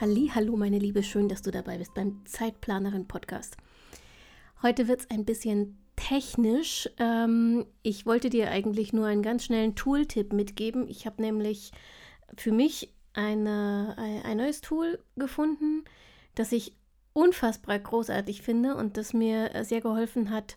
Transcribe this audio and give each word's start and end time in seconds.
Halli, 0.00 0.32
hallo 0.34 0.56
meine 0.56 0.80
Liebe, 0.80 1.04
schön, 1.04 1.28
dass 1.28 1.42
du 1.42 1.52
dabei 1.52 1.78
bist 1.78 1.94
beim 1.94 2.26
Zeitplanerin 2.26 3.06
Podcast. 3.06 3.56
Heute 4.60 4.88
wird 4.88 5.02
es 5.02 5.10
ein 5.10 5.24
bisschen 5.24 5.78
technisch. 5.94 6.90
Ähm, 6.98 7.64
ich 7.84 8.04
wollte 8.04 8.28
dir 8.28 8.50
eigentlich 8.50 8.92
nur 8.92 9.06
einen 9.06 9.22
ganz 9.22 9.44
schnellen 9.44 9.76
Tooltip 9.76 10.32
mitgeben. 10.32 10.88
Ich 10.88 11.06
habe 11.06 11.22
nämlich 11.22 11.70
für 12.36 12.50
mich 12.50 12.92
eine, 13.12 13.94
ein 14.24 14.38
neues 14.38 14.62
Tool 14.62 14.98
gefunden, 15.14 15.84
das 16.34 16.50
ich 16.50 16.76
unfassbar 17.12 17.78
großartig 17.78 18.42
finde 18.42 18.74
und 18.74 18.96
das 18.96 19.12
mir 19.12 19.52
sehr 19.62 19.80
geholfen 19.80 20.30
hat, 20.30 20.56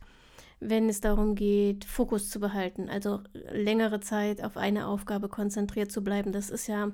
wenn 0.60 0.90
es 0.90 1.00
darum 1.00 1.36
geht, 1.36 1.86
Fokus 1.86 2.32
zu 2.32 2.40
behalten, 2.40 2.90
also 2.90 3.20
längere 3.34 4.00
Zeit 4.00 4.44
auf 4.44 4.58
eine 4.58 4.88
Aufgabe 4.88 5.30
konzentriert 5.30 5.92
zu 5.92 6.04
bleiben. 6.04 6.32
Das 6.32 6.50
ist 6.50 6.66
ja 6.66 6.92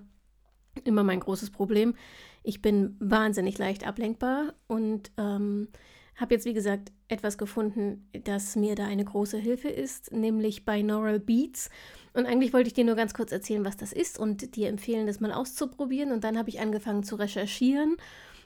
immer 0.84 1.04
mein 1.04 1.20
großes 1.20 1.52
Problem. 1.52 1.96
Ich 2.44 2.62
bin 2.62 2.96
wahnsinnig 3.00 3.58
leicht 3.58 3.86
ablenkbar 3.88 4.54
und 4.68 5.12
ähm, 5.18 5.70
habe 6.16 6.36
jetzt, 6.36 6.46
wie 6.46 6.54
gesagt, 6.54 6.92
etwas 7.08 7.38
gefunden, 7.38 8.10
das 8.24 8.56
mir 8.56 8.76
da 8.76 8.86
eine 8.86 9.06
große 9.06 9.38
Hilfe 9.38 9.70
ist, 9.70 10.12
nämlich 10.12 10.66
Binaural 10.66 11.20
Beats. 11.20 11.70
Und 12.14 12.26
eigentlich 12.26 12.54
wollte 12.54 12.68
ich 12.68 12.74
dir 12.74 12.86
nur 12.86 12.96
ganz 12.96 13.14
kurz 13.14 13.32
erzählen, 13.32 13.66
was 13.66 13.78
das 13.78 13.94
ist 13.94 14.20
und 14.20 14.56
dir 14.56 14.70
empfehlen, 14.70 15.08
das 15.08 15.20
mal 15.20 15.32
auszuprobieren. 15.32 16.12
Und 16.12 16.24
dann 16.24 16.38
habe 16.38 16.50
ich 16.50 16.60
angefangen 16.60 17.04
zu 17.04 17.16
recherchieren 17.16 17.98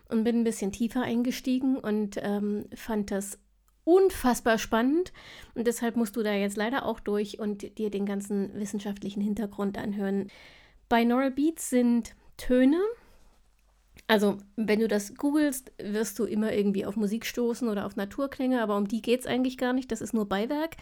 und 0.10 0.24
bin 0.24 0.40
ein 0.40 0.44
bisschen 0.44 0.72
tiefer 0.72 1.02
eingestiegen 1.02 1.78
und 1.78 2.18
ähm, 2.22 2.66
fand 2.74 3.12
das 3.12 3.40
unfassbar 3.84 4.58
spannend. 4.58 5.12
Und 5.54 5.68
deshalb 5.68 5.98
musst 5.98 6.16
du 6.16 6.24
da 6.24 6.34
jetzt 6.34 6.58
leider 6.58 6.86
auch 6.86 7.00
durch 7.00 7.40
und 7.40 7.78
dir 7.78 7.90
den 7.90 8.06
ganzen 8.06 8.54
wissenschaftlichen 8.54 9.22
Hintergrund 9.22 9.78
anhören. 9.78 10.28
Binaural 10.90 11.32
Beats 11.32 11.70
sind 11.70 12.16
Töne, 12.38 12.80
also, 14.08 14.38
wenn 14.56 14.80
du 14.80 14.88
das 14.88 15.16
googelst, 15.16 15.74
wirst 15.80 16.18
du 16.18 16.24
immer 16.24 16.54
irgendwie 16.54 16.86
auf 16.86 16.96
Musik 16.96 17.26
stoßen 17.26 17.68
oder 17.68 17.86
auf 17.86 17.98
Naturklänge, 17.98 18.62
aber 18.62 18.78
um 18.78 18.88
die 18.88 19.02
geht 19.02 19.20
es 19.20 19.26
eigentlich 19.28 19.58
gar 19.58 19.74
nicht. 19.74 19.92
Das 19.92 20.00
ist 20.00 20.14
nur 20.14 20.30
Beiwerk. 20.30 20.78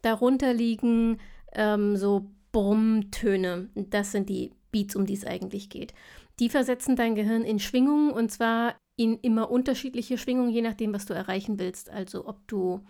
Darunter 0.00 0.54
liegen 0.54 1.18
ähm, 1.52 1.96
so 1.96 2.30
Brummtöne. 2.52 3.68
Das 3.74 4.12
sind 4.12 4.30
die 4.30 4.52
Beats, 4.72 4.96
um 4.96 5.04
die 5.04 5.12
es 5.12 5.26
eigentlich 5.26 5.68
geht. 5.68 5.92
Die 6.38 6.48
versetzen 6.48 6.96
dein 6.96 7.14
Gehirn 7.14 7.42
in 7.42 7.58
Schwingungen 7.58 8.12
und 8.12 8.32
zwar 8.32 8.76
in 8.96 9.18
immer 9.18 9.50
unterschiedliche 9.50 10.16
Schwingungen, 10.16 10.50
je 10.50 10.62
nachdem, 10.62 10.94
was 10.94 11.04
du 11.04 11.12
erreichen 11.12 11.58
willst. 11.58 11.90
Also, 11.90 12.26
ob 12.26 12.48
du 12.48 12.80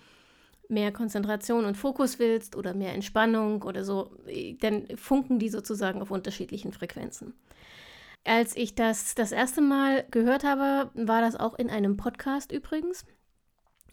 mehr 0.71 0.93
Konzentration 0.93 1.65
und 1.65 1.77
Fokus 1.77 2.19
willst 2.19 2.57
oder 2.57 2.75
mehr 2.75 2.95
Entspannung 2.95 3.63
oder 3.63 3.85
so, 3.85 4.11
dann 4.61 4.87
funken 4.97 5.39
die 5.39 5.49
sozusagen 5.49 6.01
auf 6.01 6.11
unterschiedlichen 6.11 6.73
Frequenzen. 6.73 7.35
Als 8.25 8.57
ich 8.57 8.75
das 8.75 9.15
das 9.15 9.33
erste 9.33 9.61
Mal 9.61 10.05
gehört 10.11 10.45
habe, 10.45 10.91
war 10.95 11.21
das 11.23 11.37
auch 11.37 11.59
in 11.59 11.71
einem 11.71 11.97
Podcast 11.97 12.53
übrigens. 12.53 13.05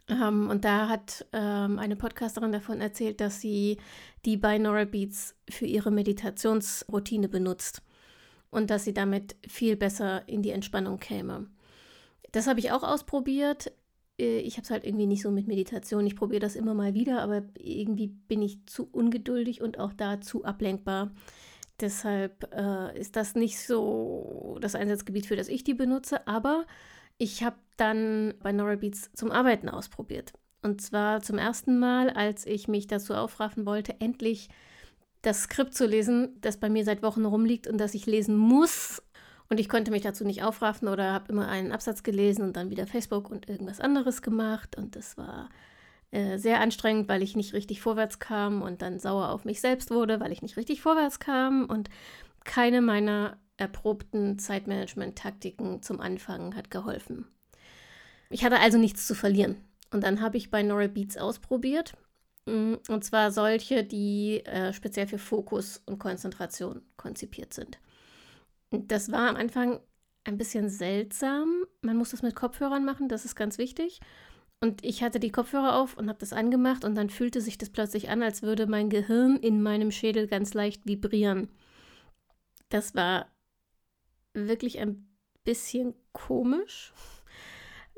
Ähm, 0.09 0.50
und 0.50 0.66
da 0.66 0.89
hat 0.89 1.25
ähm, 1.33 1.80
eine 1.80 1.95
Podcasterin 1.95 2.52
davon 2.52 2.81
erzählt, 2.81 3.22
dass 3.22 3.42
sie 3.42 3.78
die 4.25 4.38
Binaural 4.38 4.86
Beats 4.86 5.36
für 5.49 5.66
ihre 5.66 5.92
Meditationsroutine 5.92 7.30
benutzt 7.30 7.82
und 8.49 8.70
dass 8.70 8.83
sie 8.83 8.93
damit 8.93 9.36
viel 9.48 9.76
besser 9.76 10.27
in 10.27 10.42
die 10.42 10.52
Entspannung 10.52 10.99
käme. 10.99 11.48
Das 12.32 12.48
habe 12.48 12.60
ich 12.60 12.71
auch 12.71 12.83
ausprobiert. 12.83 13.71
Äh, 14.20 14.39
ich 14.39 14.58
habe 14.58 14.64
es 14.64 14.72
halt 14.72 14.86
irgendwie 14.86 15.08
nicht 15.08 15.22
so 15.22 15.32
mit 15.32 15.48
Meditation. 15.48 16.05
Ich 16.05 16.16
probiere 16.16 16.42
das 16.42 16.55
immer 16.55 16.73
mal 16.73 16.94
wieder, 16.94 17.22
aber 17.22 17.44
irgendwie 17.58 18.08
bin 18.08 18.42
ich 18.42 18.66
zu 18.66 18.88
ungeduldig 18.92 19.61
und 19.61 19.80
auch 19.80 19.94
da 19.94 20.22
zu 20.22 20.44
ablenkbar. 20.44 21.11
Deshalb 21.80 22.52
äh, 22.54 23.00
ist 23.00 23.16
das 23.16 23.36
nicht 23.36 23.60
so 23.60 24.58
das 24.61 24.76
Einsatzgebiet, 24.76 25.28
für 25.28 25.36
das 25.36 25.48
ich 25.48 25.64
die 25.64 25.76
benutze. 25.76 26.28
Aber 26.28 26.66
ich 27.17 27.44
habe 27.44 27.58
dann 27.78 28.33
bei 28.42 28.52
Binaural 28.52 28.78
Beats 28.78 29.11
zum 29.14 29.32
Arbeiten 29.32 29.70
ausprobiert. 29.70 30.34
Und 30.64 30.82
zwar 30.82 31.22
zum 31.22 31.38
ersten 31.38 31.78
Mal, 31.78 32.10
als 32.10 32.45
ich 32.45 32.67
mich 32.67 32.88
dazu 32.88 33.14
aufraffen 33.14 33.66
wollte, 33.66 33.95
endlich 33.99 34.49
das 35.22 35.44
Skript 35.44 35.76
zu 35.76 35.86
lesen, 35.86 36.38
das 36.42 36.58
bei 36.58 36.70
mir 36.70 36.84
seit 36.84 37.04
Wochen 37.04 37.26
rumliegt 37.26 37.67
und 37.67 37.78
das 37.78 37.94
ich 37.94 38.05
lesen 38.05 38.38
muss. 38.38 39.04
Und 39.50 39.60
ich 39.60 39.70
konnte 39.70 39.92
mich 39.92 40.02
dazu 40.02 40.26
nicht 40.26 40.44
aufraffen 40.44 40.88
oder 40.88 41.14
habe 41.14 41.32
immer 41.32 41.48
einen 41.48 41.72
Absatz 41.72 42.04
gelesen 42.04 42.44
und 42.44 42.58
dann 42.58 42.70
wieder 42.70 42.86
Facebook 42.86 43.30
und 43.30 43.48
irgendwas 43.48 43.80
anderes 43.80 44.22
gemacht. 44.22 44.78
Und 44.78 44.96
das 44.96 45.18
war 45.18 45.50
äh, 46.12 46.38
sehr 46.38 46.60
anstrengend, 46.60 47.08
weil 47.08 47.24
ich 47.24 47.36
nicht 47.36 47.54
richtig 47.54 47.82
vorwärts 47.82 48.20
kam 48.20 48.62
und 48.62 48.82
dann 48.82 49.00
sauer 49.00 49.30
auf 49.30 49.46
mich 49.46 49.62
selbst 49.62 49.90
wurde, 49.90 50.20
weil 50.20 50.32
ich 50.32 50.42
nicht 50.42 50.58
richtig 50.58 50.82
vorwärts 50.82 51.20
kam 51.20 51.66
und 51.66 51.90
keine 52.44 52.82
meiner 52.82 53.38
erprobten 53.58 54.38
Zeitmanagement-Taktiken 54.38 55.82
zum 55.82 56.00
Anfangen 56.00 56.56
hat 56.56 56.72
geholfen. 56.72 57.28
Ich 58.30 58.44
hatte 58.44 58.60
also 58.60 58.78
nichts 58.78 59.08
zu 59.08 59.16
verlieren. 59.16 59.58
Und 59.92 60.04
dann 60.04 60.22
habe 60.22 60.38
ich 60.38 60.52
bei 60.52 60.64
Nora 60.64 60.88
Beats 60.88 61.18
ausprobiert. 61.18 61.94
Mm, 62.46 62.76
und 62.90 63.04
zwar 63.04 63.32
solche, 63.32 63.84
die 63.84 64.46
äh, 64.46 64.74
speziell 64.74 65.08
für 65.08 65.18
Fokus 65.18 65.82
und 65.86 66.00
Konzentration 66.00 66.82
konzipiert 66.98 67.54
sind. 67.54 67.80
Das 68.72 69.11
war 69.11 69.30
am 69.30 69.36
Anfang 69.36 69.80
ein 70.23 70.38
bisschen 70.38 70.70
seltsam. 70.70 71.66
Man 71.82 71.98
muss 71.98 72.11
das 72.11 72.22
mit 72.22 72.36
Kopfhörern 72.36 72.83
machen, 72.83 73.08
das 73.08 73.26
ist 73.26 73.36
ganz 73.36 73.58
wichtig. 73.58 74.00
Und 74.60 74.83
ich 74.83 75.04
hatte 75.04 75.20
die 75.20 75.32
Kopfhörer 75.32 75.76
auf 75.76 75.98
und 75.98 76.10
habe 76.10 76.20
das 76.20 76.33
angemacht 76.33 76.83
und 76.83 76.95
dann 76.95 77.10
fühlte 77.10 77.42
sich 77.42 77.58
das 77.58 77.70
plötzlich 77.70 78.10
an, 78.10 78.23
als 78.23 78.42
würde 78.42 78.66
mein 78.66 78.89
Gehirn 78.89 79.38
in 79.38 79.61
meinem 79.61 79.92
Schädel 79.92 80.28
ganz 80.28 80.54
leicht 80.54 80.86
vibrieren. 80.86 81.50
Das 82.70 82.95
war 82.95 83.28
wirklich 84.33 84.80
ein 84.80 85.08
bisschen 85.44 85.94
komisch. 86.11 86.92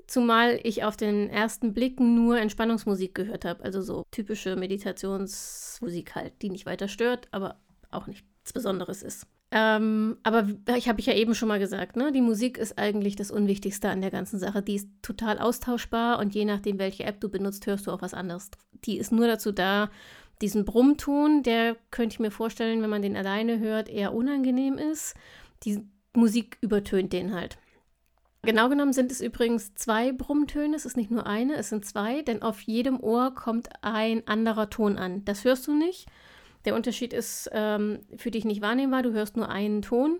Zumal 0.05 0.59
ich 0.63 0.83
auf 0.83 0.97
den 0.97 1.29
ersten 1.29 1.73
Blick 1.73 1.99
nur 1.99 2.39
Entspannungsmusik 2.39 3.15
gehört 3.15 3.45
habe. 3.45 3.63
Also 3.63 3.81
so 3.81 4.03
typische 4.11 4.55
Meditationsmusik 4.55 6.15
halt, 6.15 6.41
die 6.41 6.49
nicht 6.49 6.65
weiter 6.65 6.87
stört, 6.87 7.27
aber 7.31 7.59
auch 7.89 8.07
nichts 8.07 8.53
Besonderes 8.53 9.01
ist. 9.01 9.27
Ähm, 9.51 10.17
aber 10.21 10.47
ich 10.77 10.87
habe 10.87 10.99
ich 10.99 11.07
ja 11.07 11.13
eben 11.13 11.33
schon 11.33 11.47
mal 11.47 11.59
gesagt, 11.59 11.95
ne? 11.95 12.11
Die 12.11 12.21
Musik 12.21 12.57
ist 12.57 12.77
eigentlich 12.77 13.15
das 13.15 13.31
Unwichtigste 13.31 13.89
an 13.89 14.01
der 14.01 14.11
ganzen 14.11 14.37
Sache. 14.37 14.61
Die 14.61 14.75
ist 14.75 14.89
total 15.01 15.39
austauschbar 15.39 16.19
und 16.19 16.35
je 16.35 16.45
nachdem, 16.45 16.77
welche 16.77 17.03
App 17.03 17.19
du 17.19 17.29
benutzt, 17.29 17.65
hörst 17.65 17.87
du 17.87 17.91
auch 17.91 18.01
was 18.01 18.13
anderes. 18.13 18.51
Die 18.85 18.97
ist 18.97 19.11
nur 19.11 19.25
dazu 19.27 19.51
da, 19.51 19.89
diesen 20.41 20.65
Brummton, 20.65 21.43
der 21.43 21.75
könnte 21.89 22.13
ich 22.13 22.19
mir 22.19 22.31
vorstellen, 22.31 22.81
wenn 22.81 22.89
man 22.89 23.01
den 23.01 23.17
alleine 23.17 23.59
hört, 23.59 23.89
eher 23.89 24.13
unangenehm 24.13 24.77
ist. 24.77 25.15
Die 25.63 25.83
Musik 26.15 26.57
übertönt 26.61 27.11
den 27.11 27.33
halt. 27.33 27.57
Genau 28.43 28.69
genommen 28.69 28.93
sind 28.93 29.11
es 29.11 29.19
übrigens 29.19 29.75
zwei 29.75 30.13
Brummtöne, 30.13 30.75
es 30.75 30.85
ist 30.85 30.95
nicht 30.95 31.11
nur 31.11 31.27
eine, 31.27 31.55
es 31.55 31.69
sind 31.69 31.85
zwei, 31.85 32.21
denn 32.21 32.41
auf 32.41 32.61
jedem 32.61 33.01
Ohr 33.01 33.35
kommt 33.35 33.67
ein 33.81 34.25
anderer 34.27 34.69
Ton 34.69 34.97
an. 34.97 35.25
Das 35.25 35.43
hörst 35.43 35.67
du 35.67 35.73
nicht. 35.73 36.07
Der 36.65 36.75
Unterschied 36.75 37.13
ist 37.13 37.49
ähm, 37.53 37.99
für 38.17 38.31
dich 38.31 38.45
nicht 38.45 38.61
wahrnehmbar, 38.61 39.03
du 39.03 39.11
hörst 39.11 39.37
nur 39.37 39.49
einen 39.49 39.81
Ton, 39.81 40.19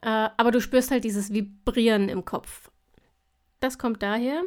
äh, 0.00 0.28
aber 0.36 0.50
du 0.50 0.60
spürst 0.60 0.90
halt 0.90 1.04
dieses 1.04 1.32
Vibrieren 1.32 2.08
im 2.08 2.24
Kopf. 2.24 2.70
Das 3.60 3.78
kommt 3.78 4.02
daher, 4.02 4.42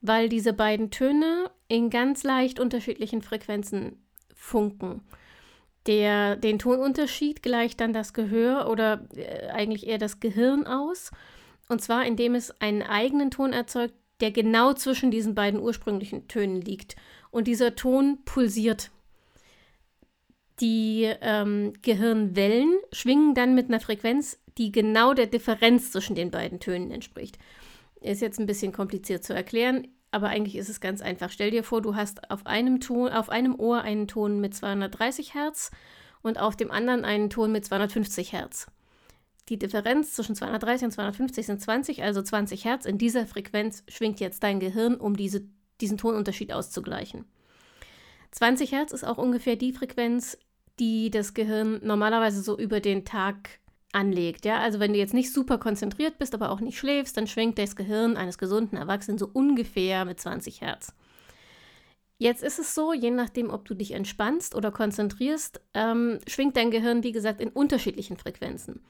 weil 0.00 0.28
diese 0.28 0.52
beiden 0.52 0.90
Töne 0.90 1.50
in 1.68 1.90
ganz 1.90 2.22
leicht 2.22 2.60
unterschiedlichen 2.60 3.22
Frequenzen 3.22 4.04
funken. 4.34 5.02
Der, 5.86 6.36
den 6.36 6.58
Tonunterschied 6.58 7.42
gleicht 7.42 7.80
dann 7.80 7.92
das 7.92 8.12
Gehör 8.12 8.68
oder 8.68 9.06
äh, 9.16 9.48
eigentlich 9.48 9.86
eher 9.86 9.98
das 9.98 10.20
Gehirn 10.20 10.66
aus. 10.66 11.10
Und 11.68 11.80
zwar 11.80 12.04
indem 12.04 12.34
es 12.34 12.60
einen 12.60 12.82
eigenen 12.82 13.30
Ton 13.30 13.52
erzeugt, 13.52 13.94
der 14.20 14.30
genau 14.30 14.72
zwischen 14.74 15.10
diesen 15.10 15.34
beiden 15.34 15.60
ursprünglichen 15.60 16.28
Tönen 16.28 16.60
liegt. 16.60 16.94
Und 17.30 17.48
dieser 17.48 17.74
Ton 17.74 18.18
pulsiert 18.24 18.90
die 20.62 21.12
ähm, 21.20 21.72
Gehirnwellen 21.82 22.78
schwingen 22.92 23.34
dann 23.34 23.54
mit 23.54 23.68
einer 23.68 23.80
Frequenz, 23.80 24.38
die 24.56 24.70
genau 24.70 25.12
der 25.12 25.26
Differenz 25.26 25.90
zwischen 25.90 26.14
den 26.14 26.30
beiden 26.30 26.60
Tönen 26.60 26.90
entspricht. 26.92 27.36
Ist 28.00 28.22
jetzt 28.22 28.38
ein 28.38 28.46
bisschen 28.46 28.72
kompliziert 28.72 29.24
zu 29.24 29.34
erklären, 29.34 29.88
aber 30.12 30.28
eigentlich 30.28 30.56
ist 30.56 30.68
es 30.68 30.80
ganz 30.80 31.00
einfach. 31.00 31.30
Stell 31.30 31.50
dir 31.50 31.64
vor, 31.64 31.82
du 31.82 31.96
hast 31.96 32.30
auf 32.30 32.46
einem 32.46 32.80
Ton, 32.80 33.08
auf 33.10 33.28
einem 33.28 33.58
Ohr 33.58 33.82
einen 33.82 34.06
Ton 34.06 34.40
mit 34.40 34.54
230 34.54 35.34
Hertz 35.34 35.72
und 36.22 36.38
auf 36.38 36.54
dem 36.54 36.70
anderen 36.70 37.04
einen 37.04 37.28
Ton 37.28 37.50
mit 37.50 37.64
250 37.64 38.32
Hertz. 38.32 38.66
Die 39.48 39.58
Differenz 39.58 40.14
zwischen 40.14 40.36
230 40.36 40.84
und 40.86 40.90
250 40.92 41.46
sind 41.46 41.60
20, 41.60 42.02
also 42.04 42.22
20 42.22 42.64
Hertz. 42.64 42.86
In 42.86 42.98
dieser 42.98 43.26
Frequenz 43.26 43.82
schwingt 43.88 44.20
jetzt 44.20 44.44
dein 44.44 44.60
Gehirn, 44.60 44.94
um 44.94 45.16
diese, 45.16 45.42
diesen 45.80 45.98
Tonunterschied 45.98 46.52
auszugleichen. 46.52 47.24
20 48.30 48.72
Hertz 48.72 48.92
ist 48.92 49.04
auch 49.04 49.18
ungefähr 49.18 49.56
die 49.56 49.72
Frequenz, 49.72 50.38
die 50.82 51.10
das 51.10 51.32
Gehirn 51.32 51.78
normalerweise 51.84 52.42
so 52.42 52.58
über 52.58 52.80
den 52.80 53.04
Tag 53.04 53.60
anlegt. 53.92 54.44
Ja? 54.44 54.58
Also 54.58 54.80
wenn 54.80 54.92
du 54.92 54.98
jetzt 54.98 55.14
nicht 55.14 55.32
super 55.32 55.58
konzentriert 55.58 56.18
bist, 56.18 56.34
aber 56.34 56.50
auch 56.50 56.58
nicht 56.58 56.76
schläfst, 56.76 57.16
dann 57.16 57.28
schwingt 57.28 57.56
das 57.56 57.76
Gehirn 57.76 58.16
eines 58.16 58.36
gesunden 58.36 58.76
Erwachsenen 58.76 59.16
so 59.16 59.30
ungefähr 59.32 60.04
mit 60.04 60.18
20 60.18 60.60
Hertz. 60.60 60.92
Jetzt 62.18 62.42
ist 62.42 62.58
es 62.58 62.74
so, 62.74 62.92
je 62.92 63.12
nachdem, 63.12 63.50
ob 63.50 63.64
du 63.64 63.74
dich 63.74 63.92
entspannst 63.92 64.56
oder 64.56 64.72
konzentrierst, 64.72 65.60
ähm, 65.74 66.18
schwingt 66.26 66.56
dein 66.56 66.72
Gehirn, 66.72 67.04
wie 67.04 67.12
gesagt, 67.12 67.40
in 67.40 67.50
unterschiedlichen 67.50 68.16
Frequenzen. 68.16 68.80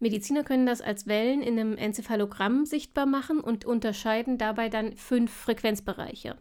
Mediziner 0.00 0.42
können 0.42 0.66
das 0.66 0.80
als 0.80 1.06
Wellen 1.06 1.40
in 1.40 1.56
einem 1.56 1.76
Enzephalogramm 1.76 2.66
sichtbar 2.66 3.06
machen 3.06 3.38
und 3.38 3.64
unterscheiden 3.64 4.38
dabei 4.38 4.68
dann 4.68 4.96
fünf 4.96 5.32
Frequenzbereiche. 5.32 6.36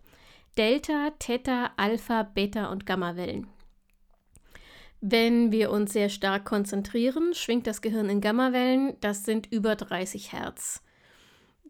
Delta, 0.57 1.12
Theta, 1.19 1.69
Alpha, 1.77 2.24
Beta 2.24 2.72
und 2.72 2.88
Gamma-Wellen. 2.88 3.45
Wenn 5.03 5.51
wir 5.51 5.71
uns 5.71 5.94
sehr 5.94 6.09
stark 6.09 6.45
konzentrieren, 6.45 7.33
schwingt 7.33 7.65
das 7.65 7.81
Gehirn 7.81 8.07
in 8.07 8.21
Gammawellen, 8.21 8.95
das 9.01 9.25
sind 9.25 9.51
über 9.51 9.75
30 9.75 10.31
Hertz. 10.31 10.83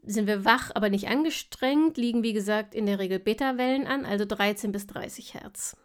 Sind 0.04 0.28
wir 0.28 0.44
wach, 0.44 0.72
aber 0.76 0.90
nicht 0.90 1.08
angestrengt, 1.08 1.96
liegen 1.96 2.24
wie 2.24 2.34
gesagt 2.34 2.76
in 2.76 2.86
der 2.86 3.00
Regel 3.00 3.20
Beta-Wellen 3.20 3.88
an, 3.88 4.06
also 4.06 4.26
13 4.26 4.74
bis 4.74 4.86
30 4.88 5.36
Hertz. 5.36 5.78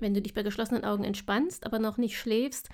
Wenn 0.00 0.12
du 0.12 0.20
dich 0.20 0.34
bei 0.34 0.42
geschlossenen 0.42 0.84
Augen 0.84 1.04
entspannst, 1.04 1.64
aber 1.66 1.78
noch 1.78 1.98
nicht 1.98 2.18
schläfst, 2.18 2.68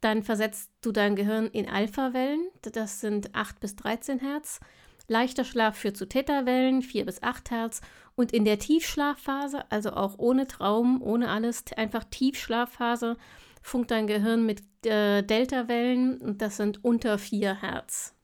dann 0.00 0.24
versetzt 0.24 0.70
du 0.80 0.90
dein 0.90 1.14
Gehirn 1.14 1.46
in 1.46 1.68
Alpha-Wellen, 1.68 2.48
das 2.62 3.00
sind 3.00 3.32
8 3.32 3.60
bis 3.60 3.76
13 3.76 4.18
Hertz. 4.18 4.58
Leichter 5.06 5.44
Schlaf 5.44 5.76
führt 5.76 5.96
zu 5.96 6.08
Theta-Wellen, 6.08 6.82
4 6.82 7.06
bis 7.06 7.22
8 7.22 7.50
Hertz. 7.52 7.80
Und 8.18 8.32
in 8.32 8.44
der 8.44 8.58
Tiefschlafphase, 8.58 9.70
also 9.70 9.90
auch 9.90 10.18
ohne 10.18 10.48
Traum, 10.48 11.00
ohne 11.00 11.28
alles, 11.28 11.62
einfach 11.76 12.02
Tiefschlafphase, 12.02 13.16
funkt 13.62 13.92
dein 13.92 14.08
Gehirn 14.08 14.44
mit 14.44 14.60
äh, 14.84 15.22
Delta-Wellen 15.22 16.18
und 16.20 16.42
das 16.42 16.56
sind 16.56 16.84
unter 16.84 17.16
4 17.16 17.62
Hertz. 17.62 18.16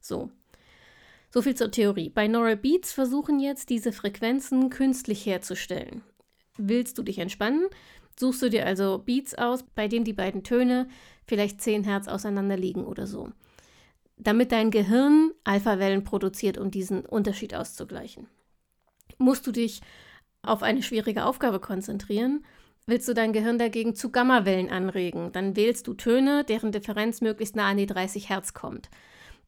So. 0.00 0.32
So 1.30 1.40
viel 1.40 1.54
zur 1.54 1.70
Theorie. 1.70 2.08
Bei 2.08 2.26
Neural 2.26 2.56
Beats 2.56 2.90
versuchen 2.90 3.38
jetzt 3.38 3.70
diese 3.70 3.92
Frequenzen 3.92 4.70
künstlich 4.70 5.24
herzustellen. 5.24 6.02
Willst 6.56 6.98
du 6.98 7.04
dich 7.04 7.20
entspannen? 7.20 7.68
Suchst 8.18 8.42
du 8.42 8.50
dir 8.50 8.66
also 8.66 8.98
Beats 8.98 9.36
aus, 9.36 9.62
bei 9.76 9.86
denen 9.86 10.04
die 10.04 10.14
beiden 10.14 10.42
Töne 10.42 10.88
vielleicht 11.28 11.60
10 11.62 11.84
Hertz 11.84 12.08
auseinander 12.08 12.56
liegen 12.56 12.84
oder 12.84 13.06
so 13.06 13.30
damit 14.18 14.50
dein 14.50 14.72
Gehirn 14.72 15.30
Alpha-Wellen 15.44 16.02
produziert, 16.02 16.58
um 16.58 16.72
diesen 16.72 17.06
Unterschied 17.06 17.54
auszugleichen. 17.54 18.26
Musst 19.18 19.46
du 19.46 19.52
dich 19.52 19.80
auf 20.42 20.62
eine 20.62 20.82
schwierige 20.82 21.24
Aufgabe 21.24 21.60
konzentrieren, 21.60 22.44
willst 22.86 23.06
du 23.08 23.14
dein 23.14 23.32
Gehirn 23.32 23.58
dagegen 23.58 23.94
zu 23.94 24.10
Gamma-Wellen 24.10 24.70
anregen, 24.70 25.30
dann 25.32 25.56
wählst 25.56 25.86
du 25.86 25.94
Töne, 25.94 26.44
deren 26.44 26.72
Differenz 26.72 27.20
möglichst 27.20 27.54
nah 27.54 27.68
an 27.68 27.76
die 27.76 27.86
30 27.86 28.28
Hertz 28.30 28.54
kommt. 28.54 28.88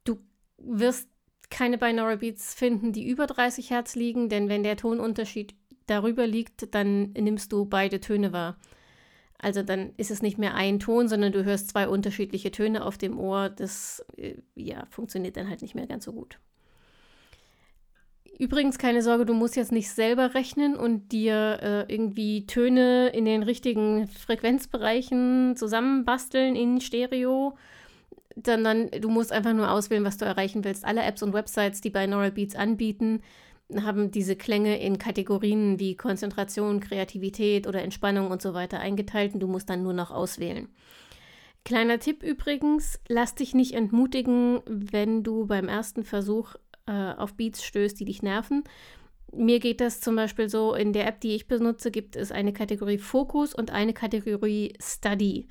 Du 0.05 0.19
wirst 0.59 1.09
keine 1.49 1.79
Binaural 1.79 2.19
Beats 2.19 2.55
finden, 2.55 2.93
die 2.93 3.09
über 3.09 3.27
30 3.27 3.71
Hertz 3.71 3.95
liegen, 3.95 4.29
denn 4.29 4.49
wenn 4.49 4.63
der 4.63 4.77
Tonunterschied 4.77 5.55
darüber 5.87 6.27
liegt, 6.27 6.75
dann 6.75 7.13
nimmst 7.13 7.53
du 7.53 7.65
beide 7.65 8.01
Töne 8.01 8.33
wahr. 8.33 8.59
Also 9.39 9.63
dann 9.63 9.95
ist 9.97 10.11
es 10.11 10.23
nicht 10.23 10.39
mehr 10.39 10.55
ein 10.55 10.79
Ton, 10.79 11.09
sondern 11.09 11.33
du 11.33 11.45
hörst 11.45 11.71
zwei 11.71 11.89
unterschiedliche 11.89 12.51
Töne 12.51 12.85
auf 12.85 12.99
dem 12.99 13.19
Ohr. 13.19 13.49
Das 13.49 14.05
äh, 14.17 14.35
ja, 14.55 14.85
funktioniert 14.91 15.37
dann 15.37 15.49
halt 15.49 15.63
nicht 15.63 15.75
mehr 15.75 15.87
ganz 15.87 16.05
so 16.05 16.13
gut. 16.13 16.39
Übrigens 18.39 18.79
keine 18.79 19.03
Sorge, 19.03 19.27
du 19.27 19.35
musst 19.35 19.57
jetzt 19.57 19.73
nicht 19.73 19.91
selber 19.91 20.35
rechnen 20.35 20.75
und 20.75 21.13
dir 21.13 21.59
äh, 21.63 21.93
irgendwie 21.93 22.47
Töne 22.47 23.09
in 23.09 23.27
den 23.27 23.43
richtigen 23.43 24.09
Frequenzbereichen 24.09 25.57
zusammenbasteln 25.57 26.57
in 26.57 26.81
Stereo, 26.81 27.57
sondern 28.43 28.91
du 28.91 29.11
musst 29.11 29.33
einfach 29.33 29.53
nur 29.53 29.71
auswählen, 29.71 30.05
was 30.05 30.17
du 30.17 30.25
erreichen 30.25 30.65
willst. 30.65 30.87
Alle 30.87 31.03
Apps 31.03 31.23
und 31.23 31.35
Websites, 31.35 31.83
die 31.83 31.91
Binaural 31.91 32.33
Beats 32.33 32.57
anbieten, 32.57 33.21
haben 33.79 34.11
diese 34.11 34.37
Klänge 34.37 34.81
in 34.81 34.99
Kategorien 34.99 35.79
wie 35.79 35.97
Konzentration, 35.97 36.81
Kreativität 36.81 37.67
oder 37.67 37.83
Entspannung 37.83 38.31
und 38.31 38.43
so 38.43 38.55
weiter 38.55 38.81
eingeteilt 38.81 39.35
und 39.35 39.41
du 39.41 39.49
musst 39.49 39.71
dann 39.71 39.83
nur 39.83 39.93
noch 39.93 40.11
auswählen. 40.11 40.69
Kleiner 41.65 41.99
Tipp 41.99 42.23
übrigens, 42.23 42.99
lass 43.09 43.35
dich 43.35 43.55
nicht 43.55 43.75
entmutigen, 43.75 44.61
wenn 44.67 45.23
du 45.23 45.47
beim 45.47 45.69
ersten 45.69 46.05
Versuch 46.05 46.55
äh, 46.91 47.15
auf 47.17 47.35
Beats 47.35 47.63
stößt, 47.65 47.99
die 48.01 48.05
dich 48.05 48.23
nerven. 48.23 48.65
Mir 49.33 49.61
geht 49.61 49.81
das 49.81 50.01
zum 50.01 50.17
Beispiel 50.17 50.49
so, 50.49 50.75
in 50.75 50.93
der 50.93 51.07
App, 51.07 51.21
die 51.21 51.37
ich 51.37 51.47
benutze, 51.47 51.93
gibt 51.93 52.17
es 52.17 52.33
eine 52.33 52.53
Kategorie 52.53 52.99
Fokus 52.99 53.55
und 53.55 53.71
eine 53.71 53.93
Kategorie 53.93 54.75
Study. 54.83 55.47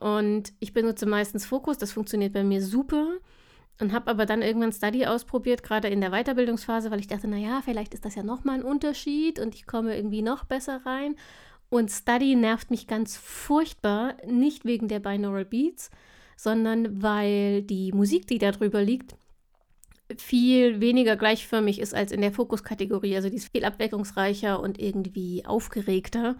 Und 0.00 0.54
ich 0.60 0.72
benutze 0.72 1.04
meistens 1.04 1.44
Fokus, 1.44 1.76
das 1.76 1.92
funktioniert 1.92 2.32
bei 2.32 2.42
mir 2.42 2.62
super 2.62 3.06
und 3.78 3.92
habe 3.92 4.10
aber 4.10 4.24
dann 4.24 4.40
irgendwann 4.40 4.72
Study 4.72 5.04
ausprobiert, 5.04 5.62
gerade 5.62 5.88
in 5.88 6.00
der 6.00 6.10
Weiterbildungsphase, 6.10 6.90
weil 6.90 7.00
ich 7.00 7.06
dachte, 7.06 7.28
naja, 7.28 7.60
vielleicht 7.62 7.92
ist 7.92 8.06
das 8.06 8.14
ja 8.14 8.22
nochmal 8.22 8.60
ein 8.60 8.64
Unterschied 8.64 9.38
und 9.38 9.54
ich 9.54 9.66
komme 9.66 9.94
irgendwie 9.94 10.22
noch 10.22 10.44
besser 10.44 10.80
rein. 10.86 11.16
Und 11.68 11.90
Study 11.90 12.34
nervt 12.34 12.70
mich 12.70 12.86
ganz 12.86 13.16
furchtbar, 13.16 14.16
nicht 14.26 14.64
wegen 14.64 14.88
der 14.88 15.00
Binaural 15.00 15.44
Beats, 15.44 15.90
sondern 16.36 17.02
weil 17.02 17.62
die 17.62 17.92
Musik, 17.92 18.26
die 18.26 18.38
da 18.38 18.52
drüber 18.52 18.82
liegt, 18.82 19.14
viel 20.18 20.80
weniger 20.80 21.16
gleichförmig 21.16 21.80
ist 21.80 21.94
als 21.94 22.12
in 22.12 22.20
der 22.20 22.32
Fokuskategorie. 22.32 23.16
Also 23.16 23.28
die 23.28 23.36
ist 23.36 23.52
viel 23.52 23.64
abwechslungsreicher 23.64 24.60
und 24.60 24.78
irgendwie 24.80 25.44
aufgeregter. 25.46 26.36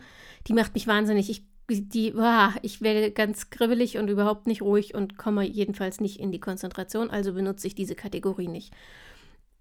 Die 0.47 0.53
macht 0.53 0.75
mich 0.75 0.87
wahnsinnig. 0.87 1.31
Ich 1.31 1.45
die, 1.69 2.15
wow, 2.15 2.53
ich 2.63 2.83
werde 2.83 3.11
ganz 3.11 3.51
kribbelig 3.51 3.99
und 3.99 4.09
überhaupt 4.09 4.47
nicht 4.47 4.63
ruhig 4.63 4.95
und 4.95 5.17
komme 5.17 5.47
jedenfalls 5.47 6.01
nicht 6.01 6.21
in 6.21 6.33
die 6.33 6.41
Konzentration, 6.41 7.11
also 7.11 7.35
benutze 7.35 7.67
ich 7.67 7.75
diese 7.75 7.95
Kategorie 7.95 8.49
nicht. 8.49 8.75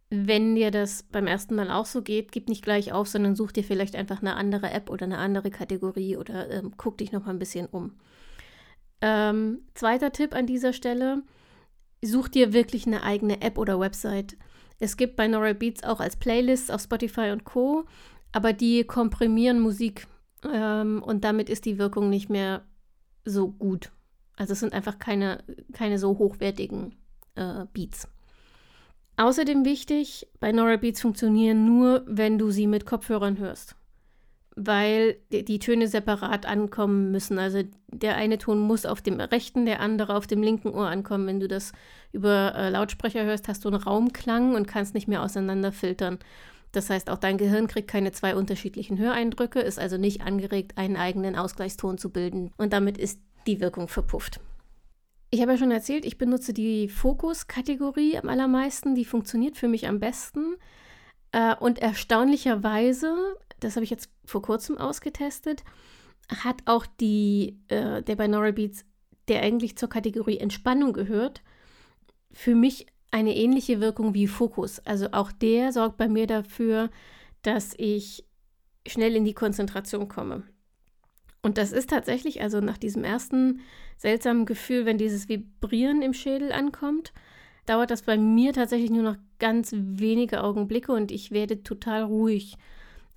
Wenn 0.09 0.55
dir 0.55 0.71
das 0.71 1.03
beim 1.03 1.25
ersten 1.25 1.55
Mal 1.55 1.71
auch 1.71 1.85
so 1.85 2.01
geht, 2.01 2.31
gib 2.33 2.49
nicht 2.49 2.63
gleich 2.63 2.91
auf, 2.91 3.07
sondern 3.07 3.35
such 3.35 3.53
dir 3.53 3.63
vielleicht 3.63 3.95
einfach 3.95 4.21
eine 4.21 4.35
andere 4.35 4.71
App 4.71 4.89
oder 4.89 5.05
eine 5.05 5.19
andere 5.19 5.51
Kategorie 5.51 6.17
oder 6.17 6.49
ähm, 6.49 6.73
guck 6.75 6.97
dich 6.97 7.13
noch 7.13 7.25
mal 7.25 7.31
ein 7.31 7.39
bisschen 7.39 7.67
um. 7.67 7.93
Ähm, 8.99 9.59
zweiter 9.73 10.11
Tipp 10.11 10.35
an 10.35 10.45
dieser 10.45 10.73
Stelle, 10.73 11.23
such 12.03 12.29
dir 12.29 12.53
wirklich 12.53 12.87
eine 12.87 13.03
eigene 13.03 13.41
App 13.41 13.57
oder 13.57 13.79
Website. 13.79 14.37
Es 14.79 14.97
gibt 14.97 15.15
bei 15.15 15.27
Neural 15.27 15.55
Beats 15.55 15.83
auch 15.83 15.99
als 15.99 16.15
Playlists 16.15 16.69
auf 16.69 16.81
Spotify 16.81 17.31
und 17.31 17.43
Co., 17.43 17.85
aber 18.31 18.53
die 18.53 18.85
komprimieren 18.85 19.59
Musik 19.59 20.07
ähm, 20.43 21.03
und 21.03 21.23
damit 21.23 21.49
ist 21.49 21.65
die 21.65 21.77
Wirkung 21.77 22.09
nicht 22.09 22.29
mehr 22.29 22.63
so 23.25 23.49
gut. 23.49 23.91
Also 24.37 24.53
es 24.53 24.59
sind 24.61 24.73
einfach 24.73 24.97
keine, 24.99 25.43
keine 25.73 25.99
so 25.99 26.17
hochwertigen 26.17 26.95
äh, 27.35 27.65
Beats. 27.73 28.07
Außerdem 29.17 29.65
wichtig, 29.65 30.27
Binaural 30.39 30.77
Beats 30.77 31.01
funktionieren 31.01 31.65
nur, 31.65 32.03
wenn 32.07 32.39
du 32.39 32.49
sie 32.49 32.67
mit 32.67 32.85
Kopfhörern 32.85 33.37
hörst. 33.37 33.75
Weil 34.55 35.17
die, 35.31 35.59
Töne 35.59 35.87
separat 35.87 36.45
ankommen 36.45 37.11
müssen. 37.11 37.39
Also 37.39 37.63
der 37.87 38.15
eine 38.15 38.37
Ton 38.37 38.59
muss 38.59 38.85
auf 38.85 39.01
dem 39.01 39.19
rechten, 39.19 39.65
der 39.65 39.79
andere 39.79 40.15
auf 40.15 40.27
dem 40.27 40.43
linken 40.43 40.69
Ohr 40.69 40.87
ankommen. 40.87 41.25
Wenn 41.25 41.39
du 41.39 41.47
das 41.47 41.71
über 42.11 42.53
äh, 42.55 42.69
Lautsprecher 42.69 43.23
hörst, 43.23 43.47
hast 43.47 43.63
du 43.63 43.69
einen 43.69 43.81
Raumklang 43.81 44.55
und 44.55 44.67
kannst 44.67 44.93
nicht 44.93 45.07
mehr 45.07 45.23
auseinander 45.23 45.71
filtern. 45.71 46.19
Das 46.71 46.89
heißt, 46.89 47.09
auch 47.09 47.17
dein 47.17 47.37
Gehirn 47.37 47.67
kriegt 47.67 47.89
keine 47.89 48.11
zwei 48.11 48.35
unterschiedlichen 48.35 48.97
Höreindrücke, 48.97 49.59
ist 49.59 49.79
also 49.79 49.97
nicht 49.97 50.21
angeregt, 50.21 50.77
einen 50.77 50.95
eigenen 50.95 51.35
Ausgleichston 51.35 51.97
zu 51.97 52.09
bilden 52.09 52.51
und 52.57 52.71
damit 52.71 52.97
ist 52.97 53.19
die 53.47 53.59
Wirkung 53.59 53.87
verpufft. 53.87 54.39
Ich 55.31 55.41
habe 55.41 55.53
ja 55.53 55.57
schon 55.57 55.71
erzählt, 55.71 56.05
ich 56.05 56.17
benutze 56.17 56.53
die 56.53 56.89
Fokus-Kategorie 56.89 58.17
am 58.17 58.29
allermeisten, 58.29 58.95
die 58.95 59.05
funktioniert 59.05 59.57
für 59.57 59.67
mich 59.67 59.87
am 59.87 59.99
besten. 59.99 60.55
Äh, 61.31 61.55
und 61.55 61.79
erstaunlicherweise, 61.79 63.15
das 63.61 63.75
habe 63.75 63.85
ich 63.85 63.89
jetzt 63.89 64.09
vor 64.25 64.41
kurzem 64.41 64.77
ausgetestet, 64.77 65.63
hat 66.29 66.61
auch 66.65 66.85
die, 66.85 67.59
äh, 67.69 68.03
der 68.03 68.15
Binaural 68.15 68.53
Beats, 68.53 68.85
der 69.27 69.41
eigentlich 69.41 69.77
zur 69.77 69.89
Kategorie 69.89 70.37
Entspannung 70.37 70.93
gehört, 70.93 71.41
für 72.31 72.55
mich 72.55 72.87
eine 73.11 73.35
ähnliche 73.35 73.79
Wirkung 73.79 74.13
wie 74.13 74.27
Fokus. 74.27 74.79
Also 74.79 75.09
auch 75.11 75.31
der 75.31 75.71
sorgt 75.71 75.97
bei 75.97 76.07
mir 76.07 76.27
dafür, 76.27 76.89
dass 77.41 77.73
ich 77.77 78.25
schnell 78.87 79.15
in 79.15 79.25
die 79.25 79.33
Konzentration 79.33 80.07
komme. 80.07 80.43
Und 81.43 81.57
das 81.57 81.71
ist 81.71 81.89
tatsächlich, 81.89 82.41
also 82.41 82.61
nach 82.61 82.77
diesem 82.77 83.03
ersten 83.03 83.61
seltsamen 83.97 84.45
Gefühl, 84.45 84.85
wenn 84.85 84.97
dieses 84.97 85.27
Vibrieren 85.27 86.01
im 86.01 86.13
Schädel 86.13 86.51
ankommt, 86.51 87.13
dauert 87.65 87.91
das 87.91 88.03
bei 88.03 88.17
mir 88.17 88.53
tatsächlich 88.53 88.91
nur 88.91 89.03
noch 89.03 89.17
ganz 89.39 89.73
wenige 89.75 90.43
Augenblicke 90.43 90.91
und 90.91 91.11
ich 91.11 91.31
werde 91.31 91.63
total 91.63 92.03
ruhig. 92.03 92.57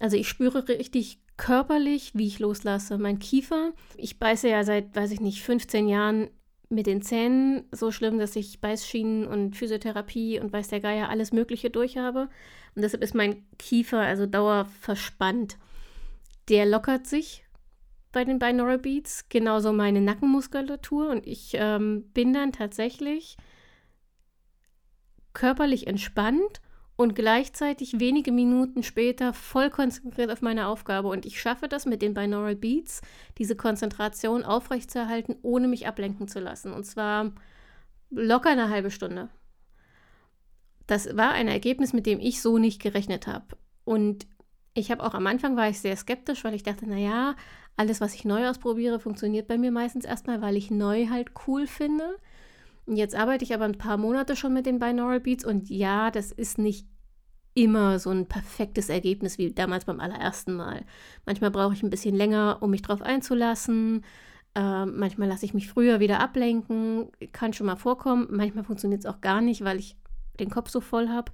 Also 0.04 0.18
ich 0.18 0.28
spüre 0.28 0.68
richtig 0.68 1.18
körperlich, 1.38 2.10
wie 2.12 2.26
ich 2.26 2.38
loslasse. 2.38 2.98
Mein 2.98 3.20
Kiefer, 3.20 3.72
ich 3.96 4.18
beiße 4.18 4.50
ja 4.50 4.62
seit, 4.62 4.94
weiß 4.94 5.10
ich 5.12 5.20
nicht, 5.22 5.42
15 5.42 5.88
Jahren 5.88 6.28
mit 6.68 6.86
den 6.86 7.00
Zähnen 7.00 7.64
so 7.72 7.90
schlimm, 7.90 8.18
dass 8.18 8.36
ich 8.36 8.60
Beißschienen 8.60 9.26
und 9.26 9.56
Physiotherapie 9.56 10.40
und 10.40 10.52
weiß 10.52 10.68
der 10.68 10.80
Geier 10.80 11.08
alles 11.08 11.32
Mögliche 11.32 11.70
durchhabe. 11.70 12.28
Und 12.74 12.82
deshalb 12.82 13.02
ist 13.02 13.14
mein 13.14 13.46
Kiefer 13.58 14.00
also 14.00 14.26
dauerverspannt. 14.26 15.56
Der 16.50 16.66
lockert 16.66 17.06
sich 17.06 17.46
bei 18.12 18.26
den 18.26 18.38
Binaural 18.38 18.80
Beats, 18.80 19.30
genauso 19.30 19.72
meine 19.72 20.02
Nackenmuskulatur. 20.02 21.08
Und 21.08 21.26
ich 21.26 21.52
ähm, 21.54 22.10
bin 22.12 22.34
dann 22.34 22.52
tatsächlich 22.52 23.38
körperlich 25.32 25.86
entspannt 25.86 26.60
und 26.96 27.14
gleichzeitig 27.14 27.98
wenige 27.98 28.30
Minuten 28.30 28.82
später 28.82 29.32
voll 29.32 29.70
konzentriert 29.70 30.30
auf 30.30 30.42
meine 30.42 30.68
Aufgabe. 30.68 31.08
Und 31.08 31.26
ich 31.26 31.40
schaffe 31.40 31.68
das 31.68 31.86
mit 31.86 32.02
den 32.02 32.14
Binaural 32.14 32.54
Beats, 32.54 33.00
diese 33.38 33.56
Konzentration 33.56 34.44
aufrechtzuerhalten, 34.44 35.36
ohne 35.42 35.66
mich 35.66 35.88
ablenken 35.88 36.28
zu 36.28 36.38
lassen. 36.38 36.72
Und 36.72 36.84
zwar 36.84 37.32
locker 38.10 38.50
eine 38.50 38.68
halbe 38.68 38.90
Stunde. 38.90 39.28
Das 40.86 41.16
war 41.16 41.32
ein 41.32 41.48
Ergebnis, 41.48 41.92
mit 41.92 42.06
dem 42.06 42.20
ich 42.20 42.40
so 42.40 42.58
nicht 42.58 42.80
gerechnet 42.80 43.26
habe. 43.26 43.56
Und 43.84 44.26
ich 44.74 44.90
habe 44.90 45.02
auch 45.02 45.14
am 45.14 45.26
Anfang 45.26 45.56
war 45.56 45.68
ich 45.68 45.80
sehr 45.80 45.96
skeptisch, 45.96 46.44
weil 46.44 46.54
ich 46.54 46.62
dachte, 46.62 46.88
naja, 46.88 47.34
alles, 47.76 48.00
was 48.00 48.14
ich 48.14 48.24
neu 48.24 48.48
ausprobiere, 48.48 49.00
funktioniert 49.00 49.48
bei 49.48 49.58
mir 49.58 49.72
meistens 49.72 50.04
erstmal, 50.04 50.42
weil 50.42 50.56
ich 50.56 50.70
neu 50.70 51.08
halt 51.08 51.32
cool 51.46 51.66
finde. 51.66 52.16
Jetzt 52.86 53.14
arbeite 53.14 53.44
ich 53.44 53.54
aber 53.54 53.64
ein 53.64 53.78
paar 53.78 53.96
Monate 53.96 54.36
schon 54.36 54.52
mit 54.52 54.66
den 54.66 54.78
Binaural 54.78 55.20
Beats 55.20 55.44
und 55.44 55.70
ja, 55.70 56.10
das 56.10 56.32
ist 56.32 56.58
nicht 56.58 56.86
immer 57.54 57.98
so 57.98 58.10
ein 58.10 58.26
perfektes 58.26 58.88
Ergebnis 58.88 59.38
wie 59.38 59.52
damals 59.52 59.84
beim 59.84 60.00
allerersten 60.00 60.54
Mal. 60.54 60.84
Manchmal 61.24 61.50
brauche 61.50 61.72
ich 61.72 61.82
ein 61.82 61.90
bisschen 61.90 62.14
länger, 62.14 62.58
um 62.60 62.70
mich 62.70 62.82
drauf 62.82 63.00
einzulassen. 63.00 64.04
Äh, 64.54 64.86
manchmal 64.86 65.28
lasse 65.28 65.46
ich 65.46 65.54
mich 65.54 65.68
früher 65.68 66.00
wieder 66.00 66.20
ablenken. 66.20 67.10
Kann 67.32 67.52
schon 67.52 67.66
mal 67.66 67.76
vorkommen. 67.76 68.26
Manchmal 68.30 68.64
funktioniert 68.64 69.00
es 69.00 69.06
auch 69.06 69.20
gar 69.20 69.40
nicht, 69.40 69.64
weil 69.64 69.78
ich 69.78 69.96
den 70.40 70.50
Kopf 70.50 70.68
so 70.68 70.80
voll 70.80 71.08
habe. 71.08 71.32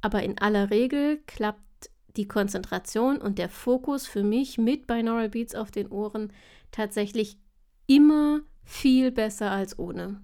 Aber 0.00 0.22
in 0.22 0.38
aller 0.38 0.70
Regel 0.70 1.22
klappt 1.26 1.90
die 2.16 2.28
Konzentration 2.28 3.18
und 3.18 3.38
der 3.38 3.48
Fokus 3.48 4.06
für 4.06 4.22
mich 4.22 4.58
mit 4.58 4.86
Binaural 4.86 5.30
Beats 5.30 5.54
auf 5.54 5.70
den 5.70 5.88
Ohren 5.90 6.32
tatsächlich 6.72 7.38
immer 7.86 8.40
viel 8.64 9.10
besser 9.12 9.50
als 9.50 9.78
ohne. 9.78 10.20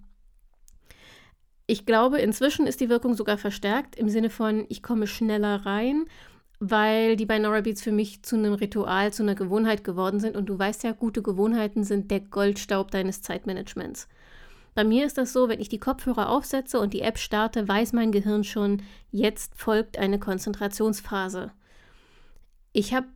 Ich 1.70 1.84
glaube, 1.84 2.18
inzwischen 2.18 2.66
ist 2.66 2.80
die 2.80 2.88
Wirkung 2.88 3.14
sogar 3.14 3.36
verstärkt 3.36 3.94
im 3.94 4.08
Sinne 4.08 4.30
von, 4.30 4.64
ich 4.70 4.82
komme 4.82 5.06
schneller 5.06 5.66
rein, 5.66 6.06
weil 6.60 7.14
die 7.14 7.26
Binaural 7.26 7.62
Beats 7.62 7.82
für 7.82 7.92
mich 7.92 8.22
zu 8.22 8.36
einem 8.36 8.54
Ritual, 8.54 9.12
zu 9.12 9.22
einer 9.22 9.34
Gewohnheit 9.34 9.84
geworden 9.84 10.18
sind. 10.18 10.34
Und 10.34 10.46
du 10.46 10.58
weißt 10.58 10.82
ja, 10.84 10.92
gute 10.92 11.20
Gewohnheiten 11.20 11.84
sind 11.84 12.10
der 12.10 12.20
Goldstaub 12.20 12.90
deines 12.90 13.20
Zeitmanagements. 13.20 14.08
Bei 14.74 14.82
mir 14.82 15.04
ist 15.04 15.18
das 15.18 15.34
so, 15.34 15.50
wenn 15.50 15.60
ich 15.60 15.68
die 15.68 15.78
Kopfhörer 15.78 16.30
aufsetze 16.30 16.80
und 16.80 16.94
die 16.94 17.02
App 17.02 17.18
starte, 17.18 17.68
weiß 17.68 17.92
mein 17.92 18.12
Gehirn 18.12 18.44
schon, 18.44 18.80
jetzt 19.10 19.54
folgt 19.54 19.98
eine 19.98 20.18
Konzentrationsphase. 20.18 21.52
Ich 22.72 22.94
habe 22.94 23.08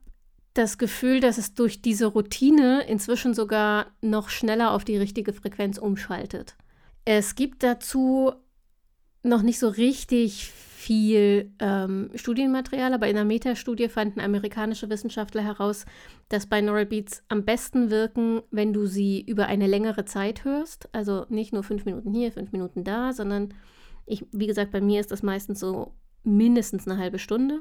das 0.52 0.76
Gefühl, 0.76 1.21
dass 1.21 1.38
es 1.38 1.54
durch 1.54 1.80
diese 1.80 2.04
Routine 2.04 2.82
inzwischen 2.82 3.32
sogar 3.32 3.87
noch 4.02 4.28
schneller 4.28 4.73
auf 4.73 4.85
die 4.85 4.99
richtige 4.99 5.32
Frequenz 5.32 5.78
umschaltet. 5.78 6.54
Es 7.04 7.35
gibt 7.35 7.62
dazu 7.62 8.32
noch 9.23 9.43
nicht 9.43 9.59
so 9.59 9.69
richtig 9.69 10.52
viel 10.83 11.52
ähm, 11.61 12.11
Studienmaterial, 12.14 12.93
aber 12.93 13.07
in 13.07 13.17
einer 13.17 13.25
Metastudie 13.25 13.88
fanden 13.88 14.21
amerikanische 14.21 14.91
Wissenschaftler 14.91 15.43
heraus, 15.43 15.87
dass 16.29 16.47
Binaural 16.47 16.87
Beats 16.87 17.23
am 17.29 17.45
besten 17.45 17.91
wirken, 17.91 18.43
wenn 18.50 18.73
du 18.73 18.87
sie 18.87 19.21
über 19.21 19.47
eine 19.47 19.69
längere 19.69 20.05
Zeit 20.05 20.45
hörst. 20.45 20.88
Also 20.93 21.25
nicht 21.29 21.52
nur 21.52 21.62
fünf 21.62 21.85
Minuten 21.85 22.12
hier, 22.12 22.33
fünf 22.33 22.50
Minuten 22.50 22.83
da, 22.83 23.12
sondern 23.12 23.55
ich, 24.07 24.26
wie 24.33 24.49
gesagt, 24.49 24.73
bei 24.73 24.81
mir 24.81 24.99
ist 24.99 25.12
das 25.12 25.23
meistens 25.23 25.61
so 25.61 25.93
mindestens 26.25 26.88
eine 26.88 26.99
halbe 26.99 27.21
Stunde. 27.21 27.61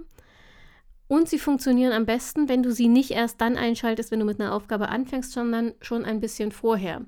Und 1.07 1.29
sie 1.29 1.39
funktionieren 1.39 1.91
am 1.91 2.05
besten, 2.05 2.49
wenn 2.49 2.63
du 2.63 2.71
sie 2.71 2.87
nicht 2.87 3.11
erst 3.11 3.39
dann 3.39 3.55
einschaltest, 3.55 4.09
wenn 4.09 4.19
du 4.19 4.25
mit 4.25 4.39
einer 4.39 4.55
Aufgabe 4.55 4.89
anfängst, 4.89 5.31
sondern 5.31 5.73
schon 5.81 6.05
ein 6.05 6.21
bisschen 6.21 6.51
vorher. 6.51 7.05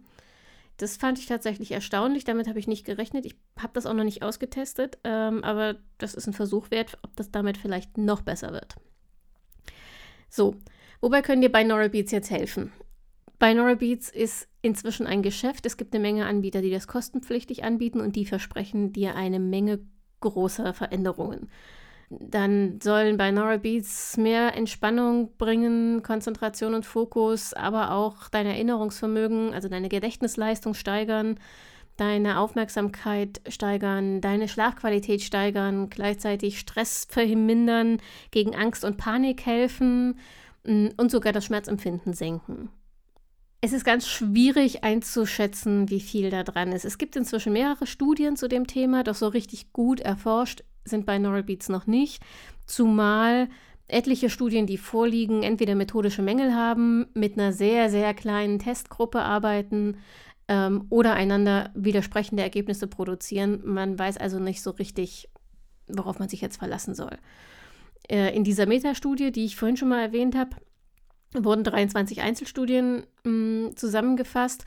Das 0.83 0.97
fand 0.97 1.17
ich 1.17 1.27
tatsächlich 1.27 1.71
erstaunlich. 1.71 2.25
Damit 2.25 2.49
habe 2.49 2.59
ich 2.59 2.67
nicht 2.67 2.85
gerechnet. 2.85 3.25
Ich 3.25 3.37
habe 3.57 3.71
das 3.71 3.85
auch 3.85 3.93
noch 3.93 4.03
nicht 4.03 4.21
ausgetestet, 4.21 4.97
ähm, 5.05 5.41
aber 5.41 5.77
das 5.97 6.13
ist 6.13 6.27
ein 6.27 6.33
Versuch 6.33 6.71
wert, 6.71 6.97
ob 7.03 7.15
das 7.15 7.31
damit 7.31 7.57
vielleicht 7.57 7.97
noch 7.97 8.21
besser 8.21 8.51
wird. 8.51 8.75
So, 10.29 10.57
wobei 10.99 11.21
können 11.21 11.41
dir 11.41 11.49
Binaural 11.49 11.89
Beats 11.89 12.11
jetzt 12.11 12.31
helfen? 12.31 12.73
Binaural 13.39 13.77
Beats 13.77 14.09
ist 14.09 14.49
inzwischen 14.61 15.07
ein 15.07 15.23
Geschäft. 15.23 15.65
Es 15.65 15.77
gibt 15.77 15.95
eine 15.95 16.01
Menge 16.01 16.25
Anbieter, 16.25 16.61
die 16.61 16.71
das 16.71 16.85
kostenpflichtig 16.85 17.63
anbieten 17.63 18.01
und 18.01 18.17
die 18.17 18.25
versprechen 18.25 18.91
dir 18.91 19.15
eine 19.15 19.39
Menge 19.39 19.79
großer 20.19 20.73
Veränderungen. 20.73 21.49
Dann 22.19 22.79
sollen 22.81 23.17
Binaural 23.17 23.59
Beats 23.59 24.17
mehr 24.17 24.55
Entspannung 24.55 25.35
bringen, 25.37 26.03
Konzentration 26.03 26.73
und 26.73 26.85
Fokus, 26.85 27.53
aber 27.53 27.91
auch 27.91 28.29
dein 28.29 28.45
Erinnerungsvermögen, 28.45 29.53
also 29.53 29.69
deine 29.69 29.89
Gedächtnisleistung 29.89 30.73
steigern, 30.73 31.39
deine 31.97 32.39
Aufmerksamkeit 32.39 33.41
steigern, 33.47 34.21
deine 34.21 34.47
Schlafqualität 34.47 35.21
steigern, 35.21 35.89
gleichzeitig 35.89 36.59
Stress 36.59 37.07
verhindern, 37.09 37.97
gegen 38.31 38.55
Angst 38.55 38.83
und 38.83 38.97
Panik 38.97 39.45
helfen 39.45 40.19
mm, 40.65 40.87
und 40.97 41.11
sogar 41.11 41.33
das 41.33 41.45
Schmerzempfinden 41.45 42.13
senken. 42.13 42.69
Es 43.61 43.71
ist 43.71 43.85
ganz 43.85 44.07
schwierig 44.07 44.83
einzuschätzen, 44.83 45.89
wie 45.89 46.01
viel 46.01 46.29
da 46.29 46.43
dran 46.43 46.73
ist. 46.73 46.83
Es 46.83 46.97
gibt 46.97 47.15
inzwischen 47.15 47.53
mehrere 47.53 47.87
Studien 47.87 48.35
zu 48.35 48.49
dem 48.49 48.67
Thema, 48.67 49.03
doch 49.03 49.15
so 49.15 49.29
richtig 49.29 49.71
gut 49.71 50.01
erforscht 50.01 50.63
sind 50.85 51.05
Binaural 51.05 51.43
Beats 51.43 51.69
noch 51.69 51.87
nicht, 51.87 52.23
zumal 52.65 53.49
etliche 53.87 54.29
Studien, 54.29 54.65
die 54.65 54.77
vorliegen, 54.77 55.43
entweder 55.43 55.75
methodische 55.75 56.21
Mängel 56.21 56.53
haben, 56.53 57.07
mit 57.13 57.37
einer 57.37 57.53
sehr, 57.53 57.89
sehr 57.89 58.13
kleinen 58.13 58.59
Testgruppe 58.59 59.21
arbeiten 59.21 59.97
ähm, 60.47 60.85
oder 60.89 61.13
einander 61.13 61.71
widersprechende 61.75 62.43
Ergebnisse 62.43 62.87
produzieren. 62.87 63.61
Man 63.65 63.97
weiß 63.97 64.17
also 64.17 64.39
nicht 64.39 64.61
so 64.61 64.71
richtig, 64.71 65.29
worauf 65.87 66.19
man 66.19 66.29
sich 66.29 66.41
jetzt 66.41 66.57
verlassen 66.57 66.95
soll. 66.95 67.17
Äh, 68.09 68.35
in 68.35 68.43
dieser 68.43 68.65
Metastudie, 68.65 69.31
die 69.31 69.45
ich 69.45 69.55
vorhin 69.55 69.77
schon 69.77 69.89
mal 69.89 70.01
erwähnt 70.01 70.35
habe, 70.35 70.55
wurden 71.33 71.63
23 71.63 72.21
Einzelstudien 72.21 73.03
mh, 73.23 73.31
mm, 73.31 73.75
zusammengefasst 73.75 74.65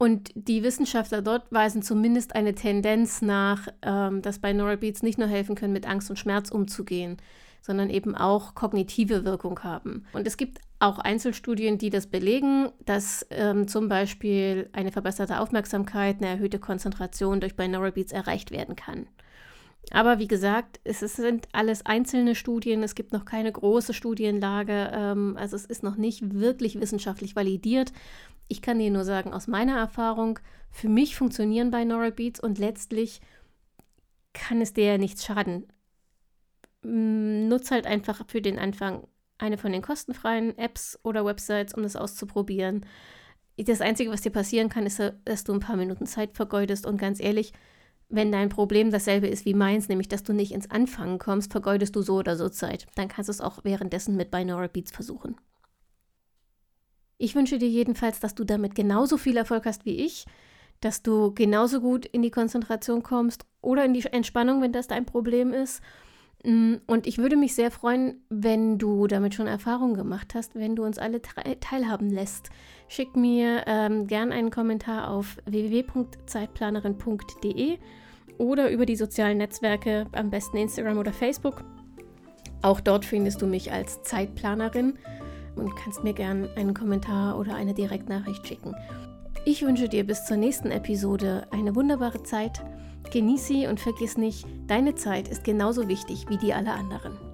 und 0.00 0.30
die 0.34 0.62
Wissenschaftler 0.62 1.20
dort 1.20 1.52
weisen 1.52 1.82
zumindest 1.82 2.34
eine 2.34 2.54
Tendenz 2.54 3.20
nach, 3.20 3.68
ähm, 3.82 4.22
dass 4.22 4.38
Binaural 4.38 4.78
Beats 4.78 5.02
nicht 5.02 5.18
nur 5.18 5.28
helfen 5.28 5.56
können, 5.56 5.74
mit 5.74 5.86
Angst 5.86 6.08
und 6.08 6.18
Schmerz 6.18 6.50
umzugehen, 6.50 7.18
sondern 7.60 7.90
eben 7.90 8.14
auch 8.14 8.54
kognitive 8.54 9.26
Wirkung 9.26 9.62
haben. 9.62 10.06
Und 10.14 10.26
es 10.26 10.38
gibt 10.38 10.56
auch 10.78 11.00
Einzelstudien, 11.00 11.76
die 11.76 11.90
das 11.90 12.06
belegen, 12.06 12.70
dass 12.86 13.26
ähm, 13.28 13.68
zum 13.68 13.90
Beispiel 13.90 14.70
eine 14.72 14.90
verbesserte 14.90 15.38
Aufmerksamkeit, 15.38 16.16
eine 16.22 16.28
erhöhte 16.28 16.58
Konzentration 16.58 17.38
durch 17.38 17.54
Binaural 17.54 17.92
Beats 17.92 18.12
erreicht 18.12 18.52
werden 18.52 18.76
kann. 18.76 19.06
Aber 19.90 20.18
wie 20.18 20.28
gesagt, 20.28 20.78
es 20.84 21.00
sind 21.00 21.48
alles 21.52 21.84
einzelne 21.84 22.34
Studien, 22.34 22.82
es 22.82 22.94
gibt 22.94 23.12
noch 23.12 23.24
keine 23.24 23.50
große 23.50 23.92
Studienlage, 23.94 24.90
ähm, 24.94 25.36
also 25.36 25.56
es 25.56 25.64
ist 25.64 25.82
noch 25.82 25.96
nicht 25.96 26.34
wirklich 26.34 26.80
wissenschaftlich 26.80 27.34
validiert. 27.34 27.92
Ich 28.46 28.62
kann 28.62 28.78
dir 28.78 28.90
nur 28.90 29.04
sagen, 29.04 29.32
aus 29.32 29.46
meiner 29.46 29.76
Erfahrung, 29.76 30.38
für 30.70 30.88
mich 30.88 31.16
funktionieren 31.16 31.70
Binaural 31.70 32.12
Beats 32.12 32.40
und 32.40 32.58
letztlich 32.58 33.20
kann 34.32 34.60
es 34.60 34.72
dir 34.72 34.84
ja 34.84 34.98
nichts 34.98 35.24
schaden. 35.24 35.66
Nutz 36.82 37.70
halt 37.70 37.86
einfach 37.86 38.26
für 38.28 38.40
den 38.40 38.58
Anfang 38.58 39.06
eine 39.38 39.58
von 39.58 39.72
den 39.72 39.82
kostenfreien 39.82 40.56
Apps 40.56 40.98
oder 41.02 41.24
Websites, 41.24 41.74
um 41.74 41.82
das 41.82 41.96
auszuprobieren. 41.96 42.86
Das 43.56 43.80
Einzige, 43.80 44.10
was 44.10 44.22
dir 44.22 44.30
passieren 44.30 44.68
kann, 44.68 44.86
ist, 44.86 45.02
dass 45.24 45.44
du 45.44 45.52
ein 45.52 45.60
paar 45.60 45.76
Minuten 45.76 46.06
Zeit 46.06 46.34
vergeudest 46.34 46.86
und 46.86 46.96
ganz 46.96 47.20
ehrlich, 47.20 47.52
wenn 48.10 48.32
dein 48.32 48.48
Problem 48.48 48.90
dasselbe 48.90 49.28
ist 49.28 49.44
wie 49.44 49.54
meins, 49.54 49.88
nämlich 49.88 50.08
dass 50.08 50.22
du 50.22 50.32
nicht 50.32 50.52
ins 50.52 50.70
Anfangen 50.70 51.18
kommst, 51.18 51.52
vergeudest 51.52 51.96
du 51.96 52.02
so 52.02 52.16
oder 52.16 52.36
so 52.36 52.48
Zeit. 52.48 52.86
Dann 52.96 53.08
kannst 53.08 53.28
du 53.28 53.32
es 53.32 53.40
auch 53.40 53.64
währenddessen 53.64 54.16
mit 54.16 54.30
Binaural 54.30 54.68
Beats 54.68 54.90
versuchen. 54.90 55.36
Ich 57.18 57.34
wünsche 57.34 57.58
dir 57.58 57.68
jedenfalls, 57.68 58.18
dass 58.18 58.34
du 58.34 58.44
damit 58.44 58.74
genauso 58.74 59.16
viel 59.16 59.36
Erfolg 59.36 59.66
hast 59.66 59.84
wie 59.84 59.96
ich, 59.96 60.24
dass 60.80 61.02
du 61.02 61.32
genauso 61.34 61.80
gut 61.80 62.06
in 62.06 62.22
die 62.22 62.30
Konzentration 62.30 63.02
kommst 63.02 63.44
oder 63.60 63.84
in 63.84 63.94
die 63.94 64.04
Entspannung, 64.06 64.62
wenn 64.62 64.72
das 64.72 64.88
dein 64.88 65.06
Problem 65.06 65.52
ist. 65.52 65.82
Mm, 66.44 66.76
und 66.86 67.06
ich 67.06 67.18
würde 67.18 67.36
mich 67.36 67.54
sehr 67.54 67.70
freuen, 67.70 68.22
wenn 68.30 68.78
du 68.78 69.06
damit 69.06 69.34
schon 69.34 69.46
Erfahrungen 69.46 69.92
gemacht 69.94 70.34
hast, 70.34 70.54
wenn 70.54 70.74
du 70.74 70.84
uns 70.84 70.96
alle 70.98 71.20
teilhaben 71.22 72.08
lässt. 72.10 72.48
Schick 72.88 73.14
mir 73.14 73.64
ähm, 73.66 74.06
gern 74.06 74.32
einen 74.32 74.50
Kommentar 74.50 75.10
auf 75.10 75.36
www.zeitplanerin.de 75.44 77.76
oder 78.38 78.70
über 78.70 78.86
die 78.86 78.96
sozialen 78.96 79.36
Netzwerke, 79.38 80.06
am 80.12 80.30
besten 80.30 80.56
Instagram 80.56 80.96
oder 80.98 81.12
Facebook. 81.12 81.62
Auch 82.62 82.80
dort 82.80 83.04
findest 83.04 83.42
du 83.42 83.46
mich 83.46 83.70
als 83.70 84.02
Zeitplanerin 84.02 84.94
und 85.56 85.76
kannst 85.76 86.04
mir 86.04 86.14
gern 86.14 86.48
einen 86.56 86.72
Kommentar 86.74 87.38
oder 87.38 87.54
eine 87.54 87.74
Direktnachricht 87.74 88.46
schicken. 88.46 88.74
Ich 89.52 89.62
wünsche 89.62 89.88
dir 89.88 90.06
bis 90.06 90.26
zur 90.26 90.36
nächsten 90.36 90.70
Episode 90.70 91.48
eine 91.50 91.74
wunderbare 91.74 92.22
Zeit. 92.22 92.62
Genieß 93.12 93.48
sie 93.48 93.66
und 93.66 93.80
vergiss 93.80 94.16
nicht, 94.16 94.46
deine 94.68 94.94
Zeit 94.94 95.26
ist 95.26 95.42
genauso 95.42 95.88
wichtig 95.88 96.26
wie 96.28 96.36
die 96.36 96.54
aller 96.54 96.74
anderen. 96.74 97.29